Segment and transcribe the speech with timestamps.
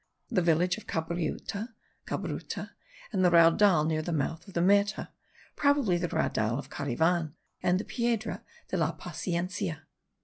[0.31, 1.67] the village of Cabritu
[2.07, 2.71] (Cabruta),
[3.13, 5.09] and the Raudal near the mouth of the Meta
[5.55, 9.81] (probably the Raudal of Cariven and the Piedra de la Paciencia).